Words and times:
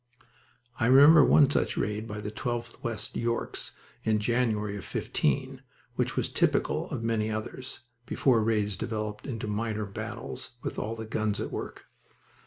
I 0.79 0.87
remember 0.87 1.23
one 1.23 1.47
such 1.51 1.77
raid 1.77 2.07
by 2.07 2.21
the 2.21 2.31
12th 2.31 2.81
West 2.81 3.15
Yorks 3.15 3.73
in 4.03 4.17
January 4.17 4.75
of 4.75 4.83
'15, 4.83 5.61
which 5.93 6.15
was 6.15 6.27
typical 6.27 6.89
of 6.89 7.03
many 7.03 7.29
others, 7.29 7.81
before 8.07 8.43
raids 8.43 8.75
developed 8.75 9.27
into 9.27 9.45
minor 9.45 9.85
battles, 9.85 10.53
with 10.63 10.79
all 10.79 10.95
the 10.95 11.05
guns 11.05 11.39
at 11.39 11.51
work. 11.51 11.85